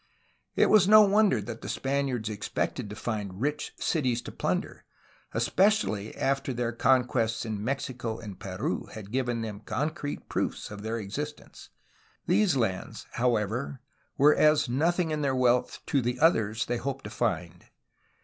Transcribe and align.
It 0.55 0.71
was 0.71 0.87
no 0.87 1.01
wonder 1.01 1.39
that 1.41 1.61
the 1.61 1.69
Spaniards 1.69 2.27
expected 2.27 2.89
to 2.89 2.95
find 2.95 3.39
rich 3.39 3.71
cities 3.77 4.23
to 4.23 4.31
plunder, 4.31 4.83
especially 5.31 6.15
after 6.17 6.53
their 6.55 6.71
conquests 6.71 7.45
in 7.45 7.63
Mexico 7.63 8.17
and 8.17 8.39
Peru 8.39 8.87
had 8.87 9.11
given 9.11 9.41
them 9.43 9.59
concrete 9.59 10.27
proofs 10.27 10.71
of 10.71 10.81
their 10.81 10.97
existence. 10.97 11.69
These 12.25 12.55
lands, 12.55 13.05
however, 13.11 13.79
were 14.17 14.33
as 14.33 14.67
nothing 14.67 15.11
in 15.11 15.21
their 15.21 15.35
wealth 15.35 15.81
to 15.85 16.01
the 16.01 16.19
others 16.19 16.65
they 16.65 16.77
hoped 16.77 17.03
to 17.03 17.11
find. 17.11 17.65